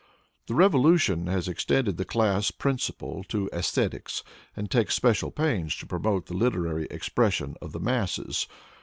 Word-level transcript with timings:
The 0.47 0.55
revolution 0.55 1.27
has 1.27 1.47
ex 1.47 1.63
tended 1.63 1.97
the 1.97 2.05
class 2.05 2.49
principle 2.49 3.23
to 3.25 3.47
aesthetics 3.53 4.23
and 4.55 4.71
takes 4.71 4.95
special 4.95 5.29
pains 5.29 5.75
to 5.75 5.85
promote 5.85 6.25
the 6.25 6.33
literary 6.33 6.87
expression 6.89 7.53
of 7.61 7.71
the 7.71 7.79
masses. 7.79 8.47